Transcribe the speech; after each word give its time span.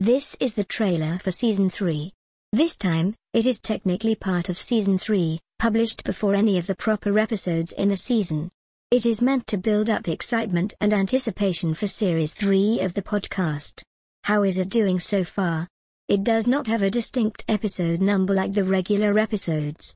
This 0.00 0.36
is 0.40 0.52
the 0.52 0.64
trailer 0.64 1.18
for 1.20 1.30
Season 1.30 1.70
3. 1.70 2.12
This 2.52 2.76
time, 2.76 3.14
it 3.32 3.46
is 3.46 3.58
technically 3.58 4.14
part 4.14 4.50
of 4.50 4.58
Season 4.58 4.98
3, 4.98 5.40
published 5.58 6.04
before 6.04 6.34
any 6.34 6.58
of 6.58 6.66
the 6.66 6.74
proper 6.74 7.18
episodes 7.18 7.72
in 7.72 7.88
the 7.88 7.96
season. 7.96 8.50
It 8.90 9.06
is 9.06 9.22
meant 9.22 9.46
to 9.46 9.56
build 9.56 9.88
up 9.88 10.06
excitement 10.06 10.74
and 10.82 10.92
anticipation 10.92 11.72
for 11.72 11.86
Series 11.86 12.34
3 12.34 12.80
of 12.80 12.92
the 12.92 13.00
podcast. 13.00 13.80
How 14.24 14.42
is 14.42 14.58
it 14.58 14.68
doing 14.68 15.00
so 15.00 15.24
far? 15.24 15.66
It 16.08 16.24
does 16.24 16.46
not 16.46 16.66
have 16.66 16.82
a 16.82 16.90
distinct 16.90 17.46
episode 17.48 18.02
number 18.02 18.34
like 18.34 18.52
the 18.52 18.64
regular 18.64 19.18
episodes. 19.18 19.94